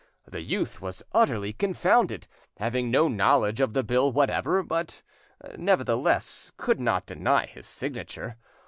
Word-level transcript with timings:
The 0.27 0.41
youth 0.41 0.81
was 0.81 1.03
utterly 1.11 1.53
confounded, 1.53 2.27
having 2.57 2.89
no 2.89 3.07
knowledge 3.07 3.61
of 3.61 3.73
the 3.73 3.83
bill 3.83 4.11
whatever, 4.11 4.63
but 4.63 5.03
nevertheless 5.55 6.51
could 6.57 6.79
not 6.79 7.05
deny 7.05 7.45
his 7.45 7.67
signature. 7.67 8.35